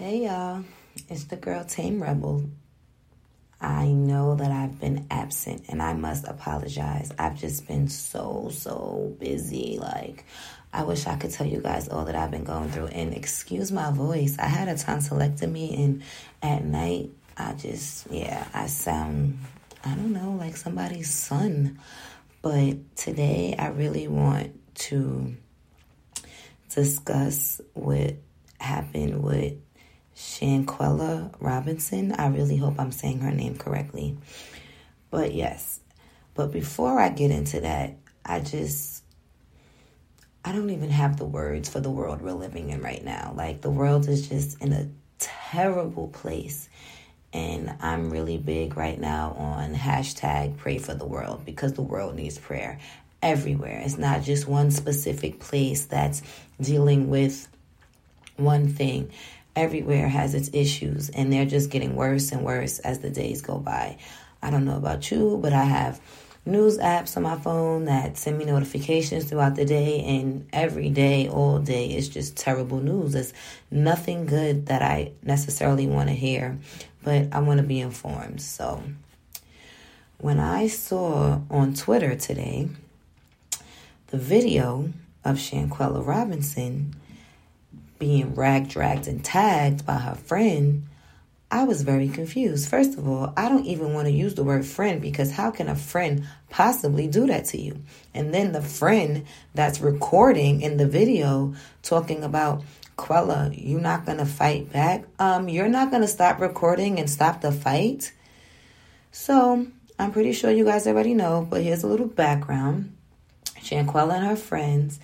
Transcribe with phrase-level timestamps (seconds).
[0.00, 0.64] Hey y'all,
[1.10, 2.48] it's the girl Tame Rebel.
[3.60, 7.12] I know that I've been absent and I must apologize.
[7.18, 9.76] I've just been so, so busy.
[9.78, 10.24] Like,
[10.72, 12.86] I wish I could tell you guys all that I've been going through.
[12.86, 16.02] And excuse my voice, I had a tonsillectomy and
[16.42, 19.38] at night, I just, yeah, I sound,
[19.84, 21.78] I don't know, like somebody's son.
[22.40, 25.36] But today, I really want to
[26.70, 28.14] discuss what
[28.58, 29.56] happened with
[30.20, 32.12] Shanquella Robinson.
[32.12, 34.18] I really hope I'm saying her name correctly.
[35.10, 35.80] But yes,
[36.34, 37.94] but before I get into that,
[38.24, 39.02] I just,
[40.44, 43.32] I don't even have the words for the world we're living in right now.
[43.34, 44.88] Like, the world is just in a
[45.18, 46.68] terrible place.
[47.32, 52.14] And I'm really big right now on hashtag pray for the world because the world
[52.16, 52.78] needs prayer
[53.22, 53.80] everywhere.
[53.82, 56.22] It's not just one specific place that's
[56.60, 57.48] dealing with
[58.36, 59.10] one thing
[59.56, 63.58] everywhere has its issues and they're just getting worse and worse as the days go
[63.58, 63.98] by.
[64.42, 66.00] I don't know about you, but I have
[66.46, 71.28] news apps on my phone that send me notifications throughout the day and every day
[71.28, 73.12] all day is just terrible news.
[73.12, 73.34] There's
[73.70, 76.58] nothing good that I necessarily want to hear,
[77.02, 78.40] but I want to be informed.
[78.40, 78.82] So
[80.18, 82.68] when I saw on Twitter today
[84.08, 84.92] the video
[85.24, 86.94] of Shanquella Robinson
[88.00, 90.88] being rag dragged and tagged by her friend,
[91.52, 92.68] I was very confused.
[92.68, 95.68] First of all, I don't even want to use the word friend because how can
[95.68, 97.82] a friend possibly do that to you?
[98.14, 102.62] And then the friend that's recording in the video talking about
[102.96, 105.04] Quella, you're not gonna fight back.
[105.18, 108.12] Um, you're not gonna stop recording and stop the fight.
[109.10, 109.66] So
[109.98, 112.96] I'm pretty sure you guys already know, but here's a little background.
[113.60, 115.00] Shanquella and her friends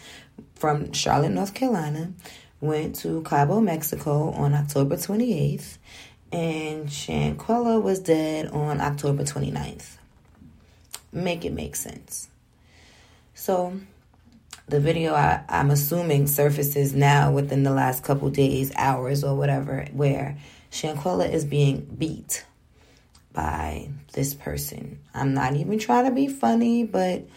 [0.54, 2.12] from Charlotte, North Carolina,
[2.60, 5.78] went to Cabo, Mexico on October 28th,
[6.32, 9.96] and Shanquella was dead on October 29th.
[11.12, 12.28] Make it make sense.
[13.34, 13.78] So,
[14.68, 19.86] the video I, I'm assuming surfaces now within the last couple days, hours, or whatever,
[19.92, 20.36] where
[20.70, 22.44] Shanquella is being beat
[23.32, 24.98] by this person.
[25.14, 27.28] I'm not even trying to be funny, but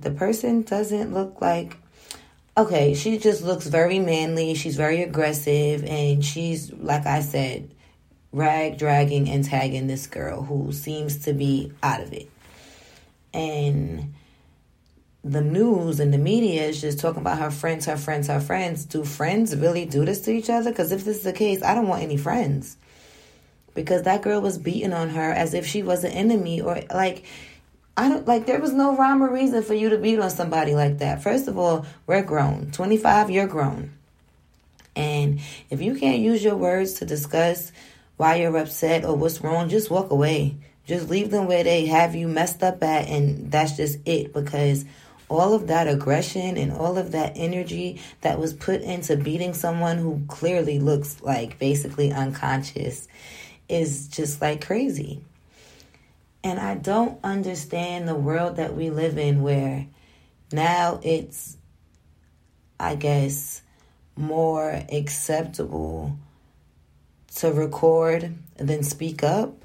[0.00, 1.76] the person doesn't look like
[2.58, 4.54] okay, she just looks very manly.
[4.54, 7.74] She's very aggressive, and she's like I said,
[8.32, 12.28] rag dragging and tagging this girl who seems to be out of it.
[13.32, 14.14] And
[15.24, 18.84] the news and the media is just talking about her friends, her friends, her friends.
[18.84, 20.70] Do friends really do this to each other?
[20.70, 22.76] Because if this is the case, I don't want any friends.
[23.74, 27.24] Because that girl was beating on her as if she was an enemy or like
[27.98, 30.72] I don't like there was no rhyme or reason for you to beat on somebody
[30.72, 31.20] like that.
[31.20, 32.70] First of all, we're grown.
[32.70, 33.90] 25, you're grown.
[34.94, 37.72] And if you can't use your words to discuss
[38.16, 40.54] why you're upset or what's wrong, just walk away.
[40.86, 44.84] Just leave them where they have you messed up at and that's just it because
[45.28, 49.98] all of that aggression and all of that energy that was put into beating someone
[49.98, 53.08] who clearly looks like basically unconscious
[53.68, 55.20] is just like crazy.
[56.44, 59.86] And I don't understand the world that we live in where
[60.52, 61.56] now it's,
[62.78, 63.62] I guess,
[64.16, 66.16] more acceptable
[67.36, 69.64] to record than speak up?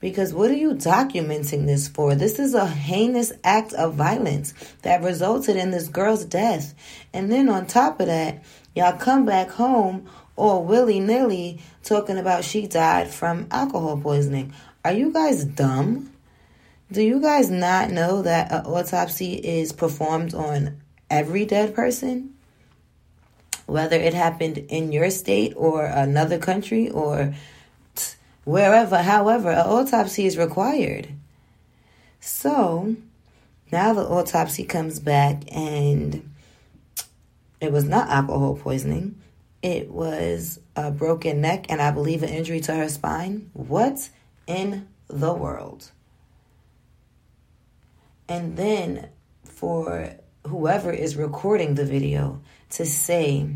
[0.00, 2.14] Because what are you documenting this for?
[2.14, 6.74] This is a heinous act of violence that resulted in this girl's death.
[7.12, 8.42] And then on top of that,
[8.74, 14.54] y'all come back home all willy nilly talking about she died from alcohol poisoning.
[14.82, 16.10] Are you guys dumb?
[16.90, 20.80] Do you guys not know that an autopsy is performed on
[21.10, 22.34] every dead person?
[23.66, 27.34] Whether it happened in your state or another country or
[28.44, 31.08] wherever, however, an autopsy is required.
[32.20, 32.96] So
[33.70, 36.28] now the autopsy comes back and
[37.60, 39.20] it was not alcohol poisoning.
[39.62, 43.50] It was a broken neck and I believe an injury to her spine.
[43.52, 44.08] What
[44.46, 45.90] in the world?
[48.28, 49.08] And then
[49.44, 50.16] for
[50.46, 53.48] whoever is recording the video to say,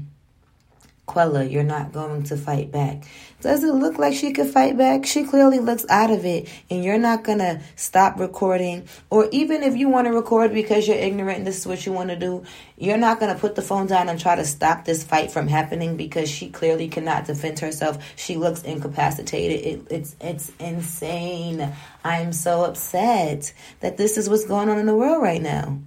[1.06, 3.04] Quella, you're not going to fight back.
[3.42, 5.04] Does it look like she could fight back?
[5.04, 8.88] She clearly looks out of it, and you're not going to stop recording.
[9.10, 11.92] Or even if you want to record because you're ignorant and this is what you
[11.92, 12.44] want to do,
[12.78, 15.46] you're not going to put the phone down and try to stop this fight from
[15.46, 18.02] happening because she clearly cannot defend herself.
[18.16, 19.60] She looks incapacitated.
[19.60, 21.70] It, it's, it's insane.
[22.02, 25.80] I'm so upset that this is what's going on in the world right now.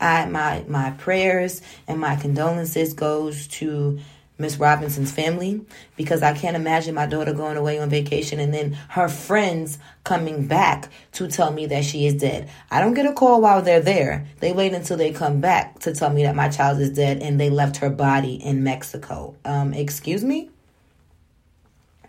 [0.00, 3.98] I my my prayers and my condolences goes to
[4.36, 5.64] Miss Robinson's family
[5.96, 10.48] because I can't imagine my daughter going away on vacation and then her friends coming
[10.48, 12.50] back to tell me that she is dead.
[12.68, 14.26] I don't get a call while they're there.
[14.40, 17.38] They wait until they come back to tell me that my child is dead and
[17.38, 19.36] they left her body in Mexico.
[19.44, 20.50] Um, excuse me?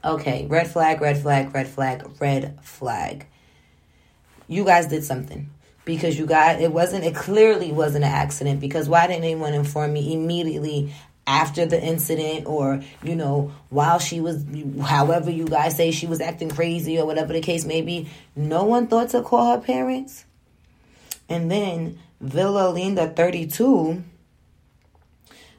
[0.03, 3.27] Okay, red flag, red flag, red flag, red flag.
[4.47, 5.49] You guys did something
[5.85, 9.93] because you got it wasn't it clearly wasn't an accident because why didn't anyone inform
[9.93, 10.93] me immediately
[11.27, 14.45] after the incident or you know while she was
[14.81, 18.63] however you guys say she was acting crazy or whatever the case may be no
[18.63, 20.25] one thought to call her parents?
[21.29, 24.03] And then villa linda 32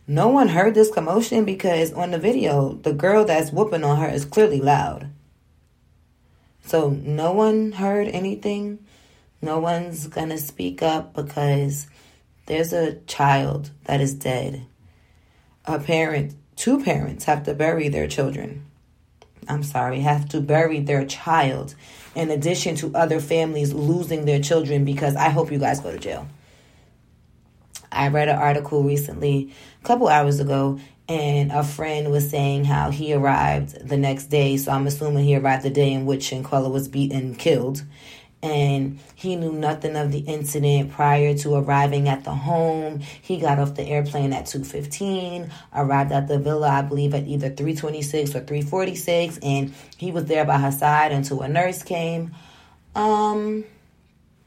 [0.08, 4.08] no one heard this commotion because on the video the girl that's whooping on her
[4.08, 5.08] is clearly loud.
[6.64, 8.81] So no one heard anything
[9.42, 11.86] no one's going to speak up because
[12.46, 14.66] there's a child that is dead.
[15.64, 18.64] A parent, two parents have to bury their children.
[19.48, 21.74] I'm sorry, have to bury their child
[22.14, 25.98] in addition to other families losing their children because I hope you guys go to
[25.98, 26.26] jail.
[27.92, 32.90] I read an article recently, a couple hours ago, and a friend was saying how
[32.90, 34.56] he arrived the next day.
[34.56, 37.84] So I'm assuming he arrived the day in which Shanquella was beaten and killed
[38.46, 43.00] and he knew nothing of the incident prior to arriving at the home.
[43.00, 47.50] He got off the airplane at 2:15, arrived at the villa I believe at either
[47.50, 52.32] 3:26 or 3:46 and he was there by her side until a nurse came.
[52.94, 53.64] Um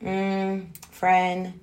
[0.01, 1.59] mm, friend,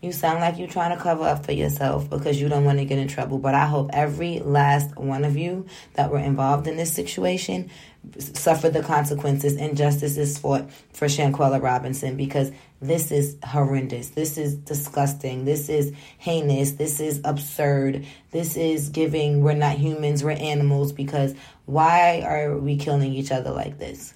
[0.00, 2.84] you sound like you're trying to cover up for yourself because you don't want to
[2.84, 3.38] get in trouble.
[3.38, 7.70] But I hope every last one of you that were involved in this situation
[8.18, 14.10] suffer the consequences and justice is fought for Shanquella Robinson because this is horrendous.
[14.10, 15.44] This is disgusting.
[15.44, 16.72] This is heinous.
[16.72, 18.06] This is absurd.
[18.30, 21.34] This is giving we're not humans, we're animals because
[21.66, 24.14] why are we killing each other like this?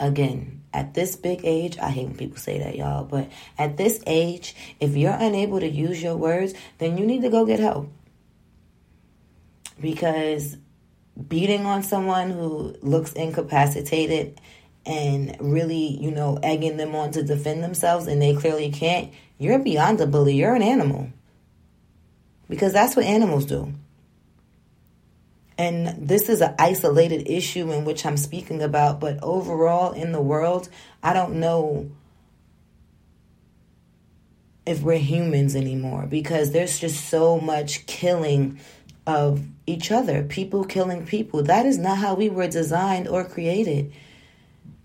[0.00, 3.28] Again, at this big age, I hate when people say that, y'all, but
[3.58, 7.44] at this age, if you're unable to use your words, then you need to go
[7.44, 7.90] get help.
[9.80, 10.56] Because
[11.26, 14.40] beating on someone who looks incapacitated
[14.86, 19.58] and really, you know, egging them on to defend themselves and they clearly can't, you're
[19.58, 20.34] beyond a bully.
[20.34, 21.10] You're an animal.
[22.48, 23.72] Because that's what animals do.
[25.58, 30.22] And this is an isolated issue in which I'm speaking about, but overall in the
[30.22, 30.68] world,
[31.02, 31.90] I don't know
[34.64, 38.60] if we're humans anymore because there's just so much killing
[39.08, 41.42] of each other, people killing people.
[41.42, 43.92] That is not how we were designed or created.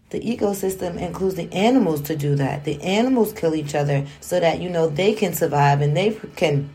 [0.10, 2.64] The ecosystem includes the animals to do that.
[2.64, 6.70] The animals kill each other so that, you know, they can survive and they can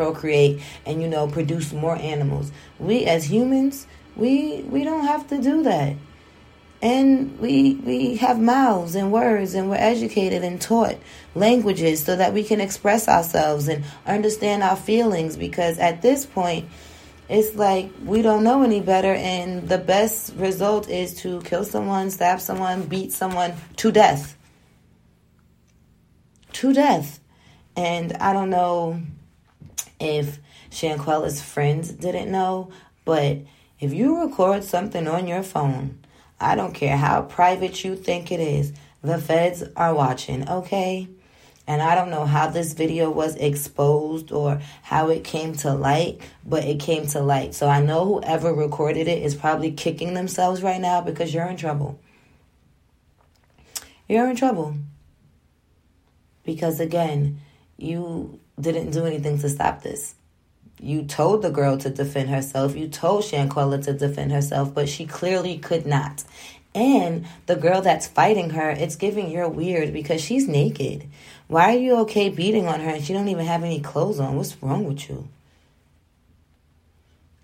[0.00, 2.50] procreate and you know produce more animals.
[2.78, 5.96] We as humans, we we don't have to do that.
[6.82, 10.96] And we we have mouths and words and we're educated and taught
[11.34, 16.68] languages so that we can express ourselves and understand our feelings because at this point
[17.28, 22.10] it's like we don't know any better and the best result is to kill someone,
[22.10, 24.36] stab someone, beat someone to death.
[26.54, 27.20] To death.
[27.76, 29.00] And I don't know
[30.00, 32.72] if Shanquella's friends didn't know,
[33.04, 33.38] but
[33.78, 35.99] if you record something on your phone,
[36.40, 41.08] I don't care how private you think it is, the feds are watching, okay?
[41.66, 46.20] And I don't know how this video was exposed or how it came to light,
[46.44, 47.54] but it came to light.
[47.54, 51.56] So I know whoever recorded it is probably kicking themselves right now because you're in
[51.56, 52.00] trouble.
[54.08, 54.74] You're in trouble.
[56.42, 57.40] Because again,
[57.76, 60.16] you didn't do anything to stop this.
[60.78, 62.76] You told the girl to defend herself.
[62.76, 66.24] You told Shanquella to defend herself, but she clearly could not.
[66.74, 71.08] And the girl that's fighting her, it's giving you're weird because she's naked.
[71.48, 74.36] Why are you okay beating on her and she don't even have any clothes on?
[74.36, 75.28] What's wrong with you?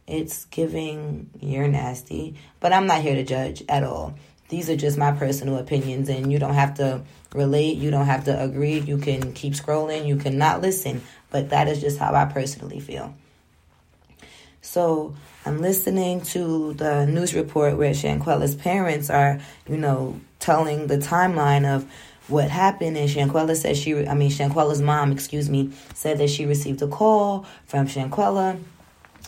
[0.06, 4.14] It's giving you're nasty, but I'm not here to judge at all.
[4.48, 7.02] These are just my personal opinions and you don't have to
[7.34, 8.78] relate, you don't have to agree.
[8.78, 13.14] You can keep scrolling, you cannot listen, but that is just how I personally feel.
[14.60, 15.14] So
[15.44, 21.64] I'm listening to the news report where Shanquella's parents are, you know, telling the timeline
[21.64, 21.88] of
[22.26, 22.96] what happened.
[22.96, 26.88] And Shanquella said she, I mean, Shanquella's mom, excuse me, said that she received a
[26.88, 28.60] call from Shanquella.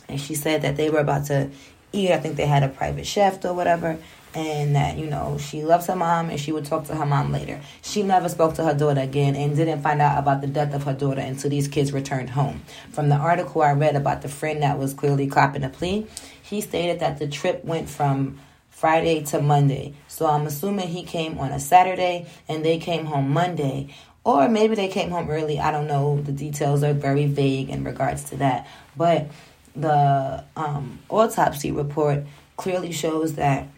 [0.09, 1.51] And she said that they were about to
[1.93, 2.11] eat.
[2.11, 3.99] I think they had a private chef or whatever
[4.39, 7.33] and that you know she loves her mom and she would talk to her mom
[7.33, 7.61] later.
[7.83, 10.85] She never spoke to her daughter again and didn't find out about the death of
[10.85, 12.63] her daughter until these kids returned home.
[12.93, 16.07] From the article I read about the friend that was clearly copping a plea,
[16.41, 18.39] he stated that the trip went from
[18.71, 19.95] Friday to Monday.
[20.07, 23.93] So I'm assuming he came on a Saturday and they came home Monday.
[24.23, 25.59] Or maybe they came home early.
[25.59, 26.21] I don't know.
[26.23, 28.69] The details are very vague in regards to that.
[28.97, 29.31] But
[29.75, 32.25] the um, autopsy report
[32.57, 33.69] clearly shows that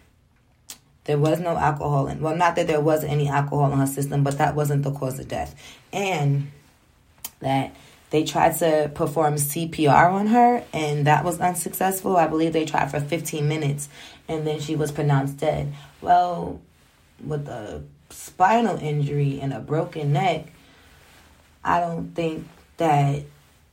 [1.10, 4.22] there was no alcohol in well, not that there was any alcohol in her system,
[4.22, 5.56] but that wasn't the cause of death.
[5.92, 6.52] And
[7.40, 7.74] that
[8.10, 12.16] they tried to perform CPR on her, and that was unsuccessful.
[12.16, 13.88] I believe they tried for 15 minutes,
[14.28, 15.74] and then she was pronounced dead.
[16.00, 16.60] Well,
[17.26, 20.46] with a spinal injury and a broken neck,
[21.64, 23.24] I don't think that,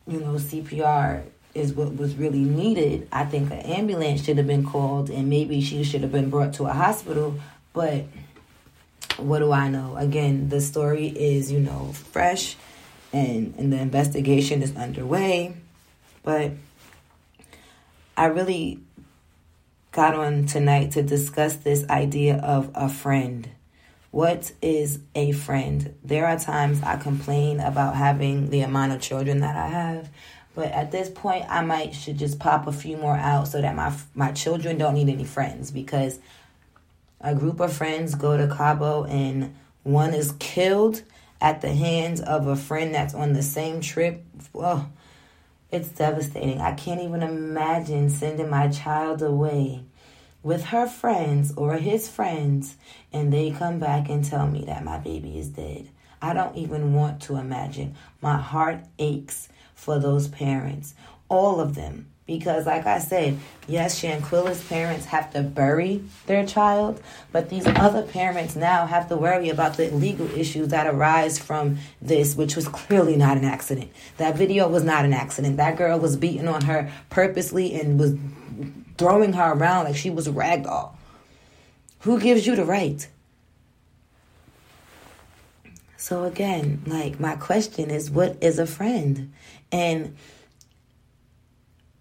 [0.08, 1.22] you know, CPR
[1.58, 3.08] is what was really needed.
[3.12, 6.54] I think an ambulance should have been called and maybe she should have been brought
[6.56, 7.40] to a hospital.
[7.74, 8.06] But
[9.18, 9.98] what do I know?
[9.98, 12.56] Again, the story is, you know, fresh
[13.12, 15.56] and, and the investigation is underway.
[16.24, 16.52] But
[18.16, 18.80] I really
[19.92, 23.50] got on tonight to discuss this idea of a friend.
[24.12, 25.96] What is a friend?
[26.04, 30.10] There are times I complain about having the amount of children that I have.
[30.58, 33.76] But at this point, I might should just pop a few more out so that
[33.76, 36.18] my my children don't need any friends because
[37.22, 41.04] a group of friends go to Cabo and one is killed
[41.40, 44.26] at the hands of a friend that's on the same trip.
[44.52, 44.92] Well,
[45.70, 46.60] it's devastating.
[46.60, 49.84] I can't even imagine sending my child away
[50.42, 52.78] with her friends or his friends
[53.14, 55.90] and they come back and tell me that my baby is dead.
[56.20, 57.94] I don't even want to imagine.
[58.24, 60.96] My heart aches for those parents,
[61.30, 62.08] all of them.
[62.26, 68.04] Because, like I said, yes, Shanquella's parents have to bury their child, but these other
[68.04, 72.68] parents now have to worry about the legal issues that arise from this, which was
[72.68, 73.92] clearly not an accident.
[74.18, 75.56] That video was not an accident.
[75.56, 78.16] That girl was beaten on her purposely and was
[78.98, 80.98] throwing her around like she was a rag doll.
[82.00, 83.08] Who gives you the right?
[85.96, 89.34] So, again, like, my question is what is a friend?
[89.72, 90.16] And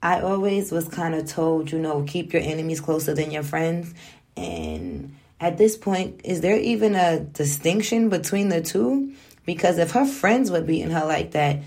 [0.03, 3.93] I always was kind of told, you know, keep your enemies closer than your friends.
[4.37, 9.15] And at this point, is there even a distinction between the two?
[9.45, 11.61] Because if her friends were beating her like that,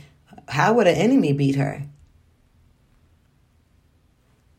[0.48, 1.84] how would an enemy beat her?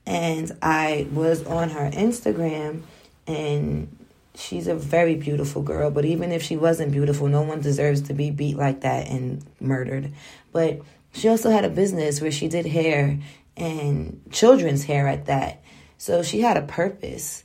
[0.06, 2.82] And I was on her Instagram,
[3.26, 3.96] and
[4.34, 5.90] she's a very beautiful girl.
[5.90, 9.44] But even if she wasn't beautiful, no one deserves to be beat like that and
[9.60, 10.12] murdered.
[10.52, 10.80] But
[11.12, 13.18] she also had a business where she did hair
[13.56, 15.62] and children's hair at that.
[15.98, 17.44] So she had a purpose.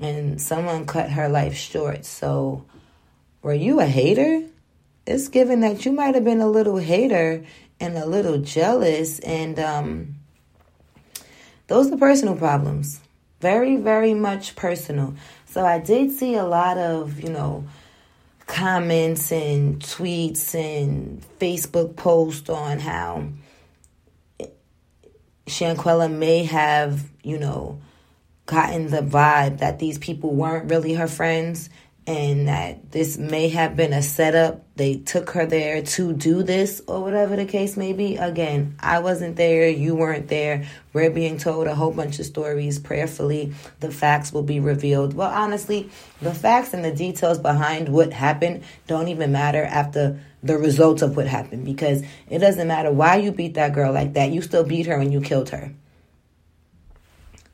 [0.00, 2.04] And someone cut her life short.
[2.04, 2.64] So
[3.42, 4.44] were you a hater?
[5.06, 7.44] It's given that you might have been a little hater
[7.80, 10.14] and a little jealous and um
[11.68, 13.00] those are personal problems.
[13.40, 15.14] Very, very much personal.
[15.44, 17.64] So I did see a lot of, you know,
[18.48, 23.28] comments and tweets and Facebook posts on how
[25.46, 27.78] Shanquella may have, you know,
[28.46, 31.68] gotten the vibe that these people weren't really her friends
[32.08, 34.64] and that this may have been a setup.
[34.76, 38.16] They took her there to do this or whatever the case may be.
[38.16, 40.64] Again, I wasn't there, you weren't there.
[40.94, 42.78] We're being told a whole bunch of stories.
[42.78, 45.12] Prayerfully, the facts will be revealed.
[45.12, 45.90] Well, honestly,
[46.22, 51.14] the facts and the details behind what happened don't even matter after the results of
[51.14, 54.30] what happened because it doesn't matter why you beat that girl like that.
[54.30, 55.74] You still beat her and you killed her.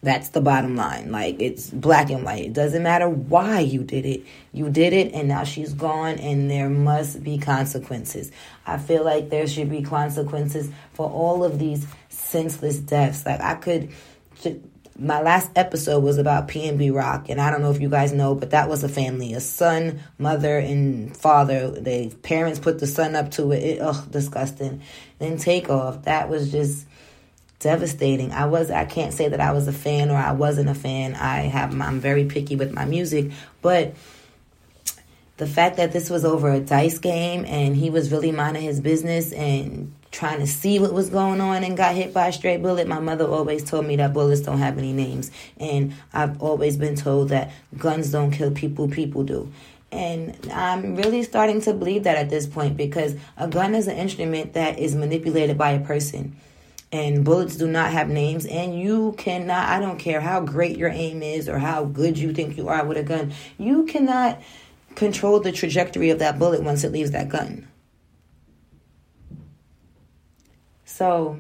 [0.04, 1.11] That's the bottom line.
[1.11, 2.44] Like it's black and white.
[2.44, 4.23] It doesn't matter why you did it.
[4.52, 8.30] You did it and now she's gone and there must be consequences.
[8.66, 13.25] I feel like there should be consequences for all of these senseless deaths.
[13.25, 13.90] Like I could
[14.96, 18.34] my last episode was about PNB Rock and I don't know if you guys know,
[18.34, 21.70] but that was a family, a son, mother and father.
[21.70, 23.62] They parents put the son up to it.
[23.62, 24.82] it ugh, disgusting.
[25.18, 26.02] Then Takeoff.
[26.02, 26.87] That was just
[27.64, 28.30] devastating.
[28.30, 31.16] I was I can't say that I was a fan or I wasn't a fan.
[31.16, 33.94] I have I'm very picky with my music, but
[35.38, 38.80] the fact that this was over a dice game and he was really minding his
[38.80, 42.56] business and trying to see what was going on and got hit by a stray
[42.56, 42.87] bullet.
[42.87, 45.33] My mother always told me that bullets don't have any names.
[45.59, 49.50] And I've always been told that guns don't kill people, people do.
[49.90, 53.97] And I'm really starting to believe that at this point because a gun is an
[53.97, 56.37] instrument that is manipulated by a person
[56.94, 60.90] and bullets do not have names and you cannot i don't care how great your
[60.90, 64.40] aim is or how good you think you are with a gun you cannot
[64.94, 67.66] control the trajectory of that bullet once it leaves that gun.
[70.84, 71.38] So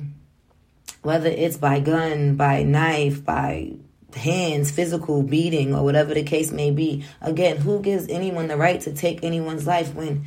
[1.02, 3.72] whether it's by gun by knife by
[4.16, 8.80] hands physical beating or whatever the case may be again who gives anyone the right
[8.80, 10.24] to take anyone's life when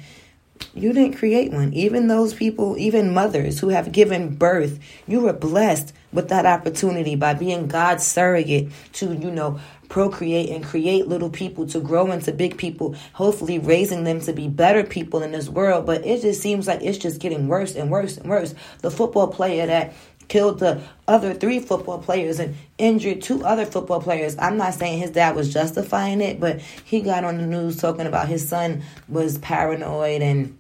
[0.73, 1.73] you didn't create one.
[1.73, 7.15] Even those people, even mothers who have given birth, you were blessed with that opportunity
[7.15, 9.59] by being God's surrogate to, you know,
[9.89, 14.47] procreate and create little people to grow into big people, hopefully raising them to be
[14.47, 15.85] better people in this world.
[15.85, 18.53] But it just seems like it's just getting worse and worse and worse.
[18.81, 19.93] The football player that
[20.27, 24.35] killed the other three football players and injured two other football players.
[24.37, 28.05] I'm not saying his dad was justifying it, but he got on the news talking
[28.05, 30.57] about his son was paranoid and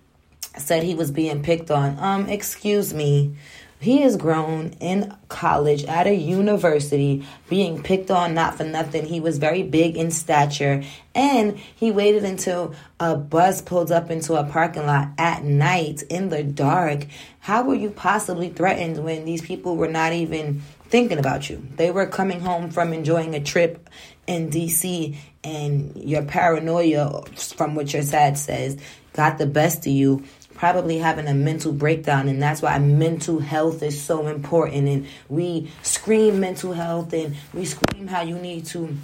[0.57, 1.97] said he was being picked on.
[1.99, 3.35] Um, excuse me.
[3.79, 9.05] He is grown in college at a university, being picked on not for nothing.
[9.05, 14.33] He was very big in stature, and he waited until a bus pulled up into
[14.33, 17.05] a parking lot at night in the dark.
[17.39, 21.63] How were you possibly threatened when these people were not even thinking about you?
[21.75, 23.89] They were coming home from enjoying a trip
[24.25, 27.21] in DC, and your paranoia,
[27.55, 28.77] from what your sad says,
[29.13, 30.23] got the best of you
[30.57, 35.71] probably having a mental breakdown and that's why mental health is so important and we
[35.83, 38.97] scream mental health and we scream how you need to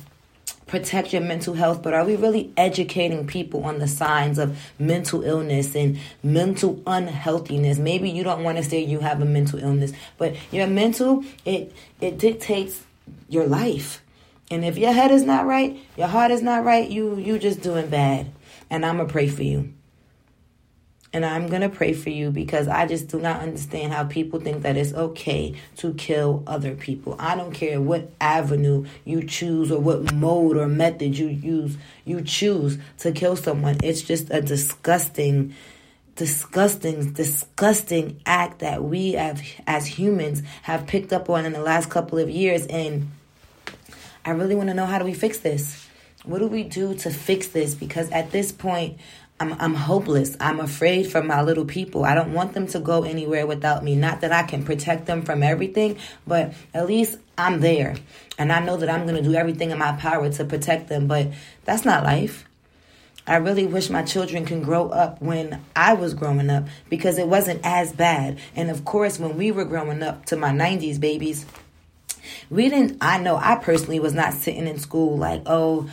[0.73, 5.21] protect your mental health, but are we really educating people on the signs of mental
[5.23, 7.77] illness and mental unhealthiness?
[7.77, 11.71] Maybe you don't want to say you have a mental illness, but your mental it
[12.01, 12.83] it dictates
[13.29, 14.01] your life.
[14.49, 17.61] And if your head is not right, your heart is not right, you you just
[17.61, 18.31] doing bad.
[18.71, 19.73] And I'm gonna pray for you.
[21.13, 24.39] And I'm going to pray for you because I just do not understand how people
[24.39, 27.15] think that it's okay to kill other people.
[27.19, 32.21] I don't care what avenue you choose or what mode or method you use, you
[32.21, 33.77] choose to kill someone.
[33.83, 35.53] It's just a disgusting
[36.15, 41.89] disgusting disgusting act that we have as humans have picked up on in the last
[41.89, 43.09] couple of years and
[44.23, 45.87] I really want to know how do we fix this?
[46.23, 48.99] What do we do to fix this because at this point
[49.43, 50.37] I'm, I'm hopeless.
[50.39, 52.05] I'm afraid for my little people.
[52.05, 53.93] I don't want them to go anywhere without me.
[53.95, 57.97] Not that I can protect them from everything, but at least I'm there.
[58.37, 61.07] And I know that I'm going to do everything in my power to protect them,
[61.07, 61.27] but
[61.65, 62.45] that's not life.
[63.27, 67.27] I really wish my children can grow up when I was growing up because it
[67.27, 68.39] wasn't as bad.
[68.55, 71.45] And of course, when we were growing up to my 90s babies,
[72.49, 75.89] we didn't, I know I personally was not sitting in school like, oh,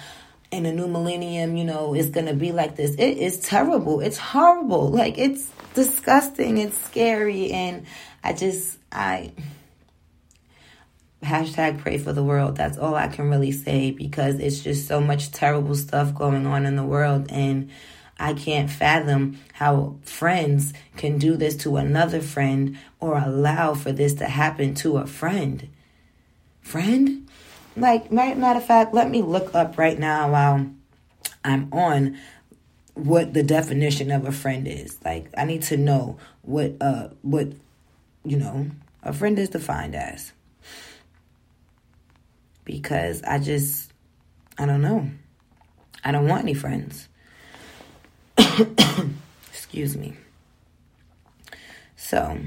[0.51, 2.95] in a new millennium, you know, it's going to be like this.
[2.95, 4.01] It is terrible.
[4.01, 4.91] It's horrible.
[4.91, 6.59] Like, it's disgusting.
[6.59, 7.53] It's scary.
[7.53, 7.87] And
[8.25, 9.33] I just, I,
[11.23, 12.57] hashtag pray for the world.
[12.57, 16.67] That's all I can really say because it's just so much terrible stuff going on
[16.67, 17.27] in the world.
[17.31, 17.71] And
[18.19, 24.15] I can't fathom how friends can do this to another friend or allow for this
[24.15, 25.69] to happen to a friend.
[26.61, 27.29] Friend?
[27.81, 30.67] Like, matter of fact, let me look up right now while
[31.45, 32.19] I'm on
[32.95, 34.99] what the definition of a friend is.
[35.05, 37.49] Like, I need to know what, uh, what,
[38.25, 38.71] you know,
[39.03, 40.33] a friend is defined as.
[42.65, 43.93] Because I just,
[44.59, 45.11] I don't know.
[46.05, 47.09] I don't want any friends.
[49.49, 50.17] Excuse me.
[51.97, 52.39] So,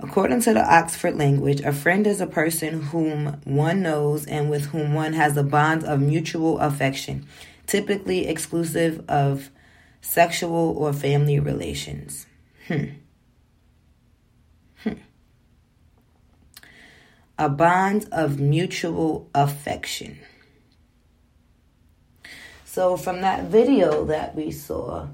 [0.00, 4.66] according to the Oxford language, a friend is a person whom one knows and with
[4.66, 7.26] whom one has a bond of mutual affection,
[7.66, 9.50] typically exclusive of
[10.00, 12.26] sexual or family relations.
[12.68, 12.84] Hmm.
[14.82, 14.92] Hmm.
[17.38, 20.18] A bond of mutual affection.
[22.64, 25.08] So, from that video that we saw,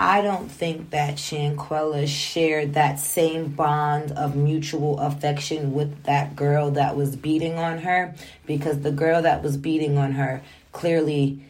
[0.00, 6.70] I don't think that Shanquella shared that same bond of mutual affection with that girl
[6.70, 8.14] that was beating on her
[8.46, 11.42] because the girl that was beating on her clearly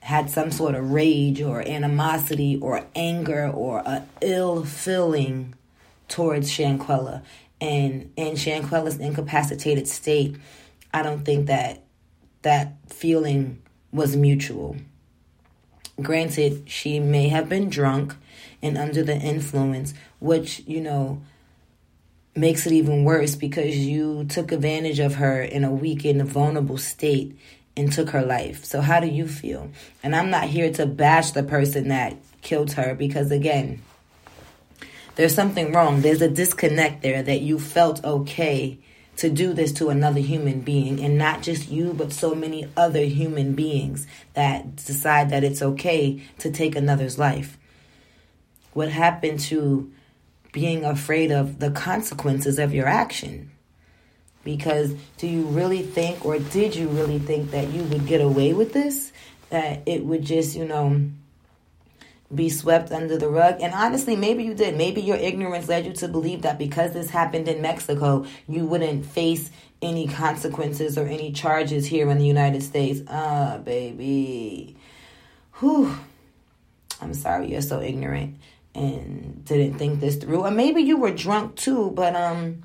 [0.00, 5.54] had some sort of rage or animosity or anger or a ill feeling
[6.08, 7.22] towards Shanquella.
[7.60, 10.34] And in Shanquella's incapacitated state,
[10.92, 11.84] I don't think that
[12.42, 13.62] that feeling
[13.92, 14.74] was mutual.
[16.02, 18.14] Granted, she may have been drunk
[18.62, 21.22] and under the influence, which, you know,
[22.34, 26.78] makes it even worse because you took advantage of her in a weak and vulnerable
[26.78, 27.38] state
[27.76, 28.64] and took her life.
[28.64, 29.70] So, how do you feel?
[30.02, 33.82] And I'm not here to bash the person that killed her because, again,
[35.16, 36.00] there's something wrong.
[36.00, 38.78] There's a disconnect there that you felt okay
[39.16, 43.04] to do this to another human being and not just you but so many other
[43.04, 47.58] human beings that decide that it's okay to take another's life.
[48.72, 49.92] What happened to
[50.52, 53.50] being afraid of the consequences of your action?
[54.42, 58.52] Because do you really think or did you really think that you would get away
[58.52, 59.12] with this?
[59.50, 61.08] That it would just you know
[62.32, 63.60] be swept under the rug.
[63.60, 64.76] And honestly, maybe you did.
[64.76, 69.06] Maybe your ignorance led you to believe that because this happened in Mexico, you wouldn't
[69.06, 69.50] face
[69.82, 73.00] any consequences or any charges here in the United States.
[73.08, 74.76] Ah, uh, baby.
[75.60, 75.96] Whew.
[77.00, 78.36] I'm sorry you're so ignorant
[78.74, 80.42] and didn't think this through.
[80.42, 82.62] Or maybe you were drunk too, but um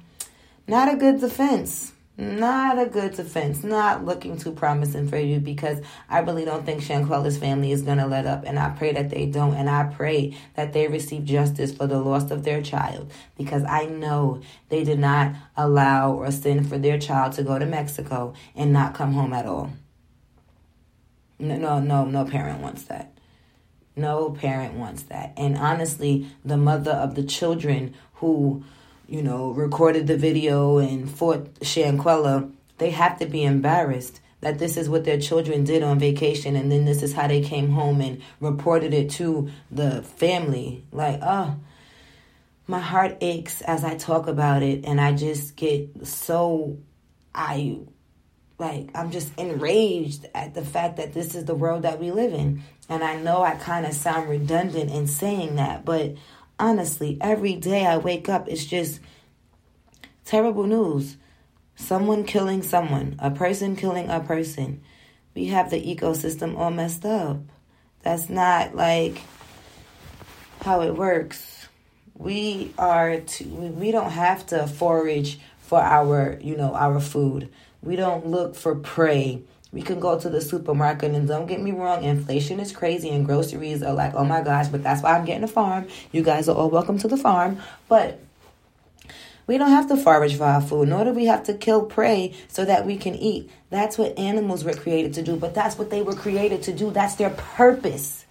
[0.67, 3.63] not a good defense not a good defense.
[3.63, 5.79] Not looking too promising for you because
[6.09, 8.43] I really don't think Shanquella's family is going to let up.
[8.45, 9.53] And I pray that they don't.
[9.53, 13.85] And I pray that they receive justice for the loss of their child because I
[13.85, 18.73] know they did not allow or send for their child to go to Mexico and
[18.73, 19.71] not come home at all.
[21.39, 23.13] No, no, no, no parent wants that.
[23.95, 25.31] No parent wants that.
[25.37, 28.65] And honestly, the mother of the children who
[29.09, 34.77] you know, recorded the video and fought Shanquella, they have to be embarrassed that this
[34.77, 37.99] is what their children did on vacation and then this is how they came home
[37.99, 40.85] and reported it to the family.
[40.91, 41.57] Like, oh,
[42.67, 46.77] my heart aches as I talk about it and I just get so
[47.33, 47.79] I
[48.59, 52.33] like I'm just enraged at the fact that this is the world that we live
[52.33, 52.61] in.
[52.87, 56.15] And I know I kind of sound redundant in saying that, but
[56.59, 58.99] honestly, every day I wake up, it's just
[60.25, 61.17] terrible news.
[61.75, 64.81] Someone killing someone, a person killing a person.
[65.33, 67.39] We have the ecosystem all messed up.
[68.01, 69.21] That's not like
[70.61, 71.67] how it works.
[72.15, 77.49] We are to, we don't have to forage for our, you know, our food.
[77.81, 81.71] We don't look for prey we can go to the supermarket and don't get me
[81.71, 85.25] wrong, inflation is crazy and groceries are like, oh my gosh, but that's why I'm
[85.25, 85.87] getting a farm.
[86.11, 87.59] You guys are all welcome to the farm.
[87.87, 88.19] But
[89.45, 92.33] we don't have to forage for our food, nor do we have to kill prey
[92.47, 93.49] so that we can eat.
[93.69, 96.89] That's what animals were created to do, but that's what they were created to do.
[96.89, 98.25] That's their purpose.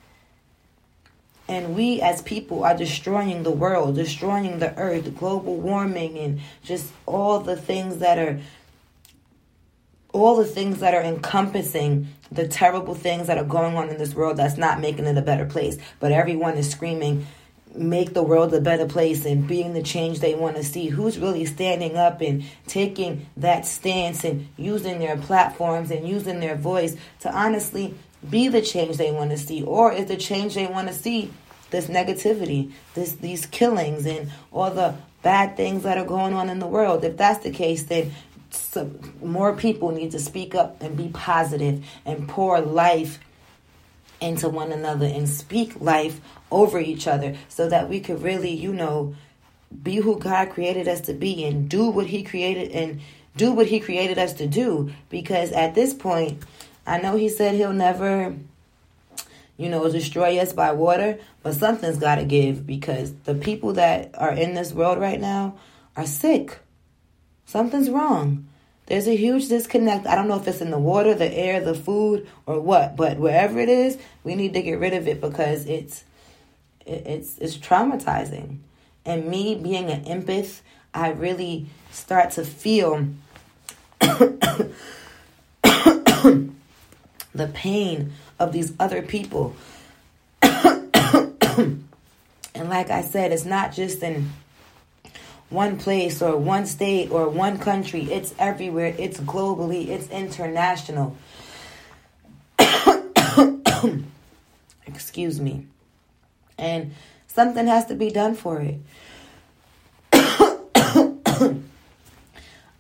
[1.49, 6.93] And we as people are destroying the world, destroying the earth, global warming, and just
[7.07, 8.41] all the things that are
[10.13, 14.15] all the things that are encompassing the terrible things that are going on in this
[14.15, 15.79] world that's not making it a better place.
[16.01, 17.27] But everyone is screaming,
[17.75, 20.89] make the world a better place and being the change they want to see.
[20.89, 26.57] Who's really standing up and taking that stance and using their platforms and using their
[26.57, 27.95] voice to honestly
[28.29, 29.63] be the change they want to see?
[29.63, 31.33] Or is the change they want to see
[31.71, 36.59] this negativity, this these killings and all the bad things that are going on in
[36.59, 37.05] the world?
[37.05, 38.13] If that's the case, then
[38.51, 38.91] so
[39.23, 43.19] more people need to speak up and be positive and pour life
[44.21, 48.73] into one another and speak life over each other so that we could really, you
[48.73, 49.15] know,
[49.83, 53.01] be who God created us to be and do what he created and
[53.37, 56.43] do what he created us to do because at this point
[56.87, 58.35] I know he said he'll never
[59.59, 64.11] you know destroy us by water, but something's got to give because the people that
[64.15, 65.59] are in this world right now
[65.97, 66.59] are sick.
[67.49, 68.47] Something's wrong.
[68.89, 70.07] There's a huge disconnect.
[70.07, 73.17] I don't know if it's in the water, the air, the food, or what, but
[73.17, 76.05] wherever it is, we need to get rid of it because it's
[76.85, 78.59] it's it's traumatizing.
[79.07, 80.61] And me being an empath,
[80.93, 83.09] I really start to feel
[84.01, 84.71] the
[87.55, 89.57] pain of these other people.
[90.43, 91.89] and
[92.55, 94.29] like I said, it's not just in
[95.51, 98.03] one place or one state or one country.
[98.05, 98.95] It's everywhere.
[98.99, 99.89] It's globally.
[99.89, 101.17] It's international.
[104.87, 105.67] Excuse me.
[106.59, 106.93] And
[107.27, 108.79] something has to be done for it.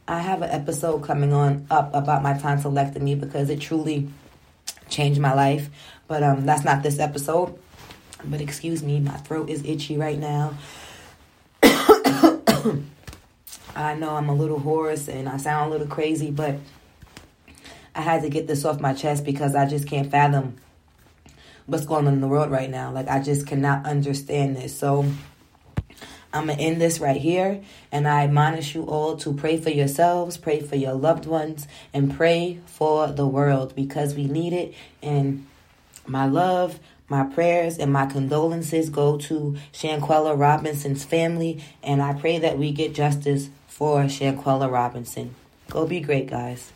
[0.09, 4.09] I have an episode coming on up about my tonsillectomy because it truly
[4.89, 5.71] changed my life.
[6.07, 7.59] But um, that's not this episode.
[8.25, 10.55] But excuse me, my throat is itchy right now.
[13.77, 16.57] I know I'm a little hoarse and I sound a little crazy, but
[17.95, 20.57] I had to get this off my chest because I just can't fathom
[21.67, 22.91] what's going on in the world right now.
[22.93, 24.77] Like, I just cannot understand this.
[24.77, 25.05] So,
[26.33, 27.63] I'm going to end this right here.
[27.91, 32.15] And I admonish you all to pray for yourselves, pray for your loved ones, and
[32.15, 34.75] pray for the world because we need it.
[35.03, 35.47] And
[36.09, 41.63] my love, my prayers, and my condolences go to Shanquella Robinson's family.
[41.83, 45.35] And I pray that we get justice for Shanquella Robinson.
[45.71, 46.73] Go be great, guys.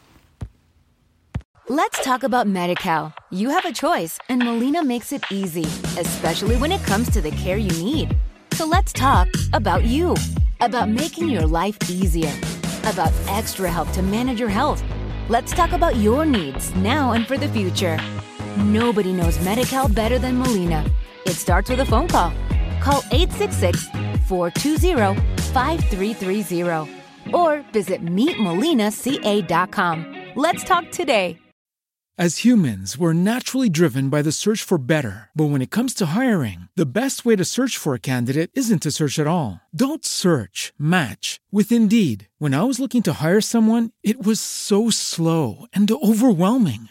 [1.69, 3.15] Let's talk about MediCal.
[3.31, 5.65] You have a choice, and Molina makes it easy,
[5.99, 8.17] especially when it comes to the care you need.
[8.53, 10.17] So let's talk about you,
[10.61, 12.33] about making your life easier,
[12.85, 14.83] about extra help to manage your health.
[15.29, 17.97] Let's talk about your needs now and for the future.
[18.59, 20.85] Nobody knows MediCal better than Molina.
[21.27, 22.33] It starts with a phone call.
[22.81, 23.89] Call 866
[24.29, 25.21] 420
[25.53, 30.17] 5330 or visit meetmolinaca.com.
[30.35, 31.39] Let's talk today.
[32.19, 35.31] As humans, we're naturally driven by the search for better.
[35.35, 38.83] But when it comes to hiring, the best way to search for a candidate isn't
[38.83, 39.63] to search at all.
[39.75, 42.29] Don't search, match with Indeed.
[42.37, 46.91] When I was looking to hire someone, it was so slow and overwhelming.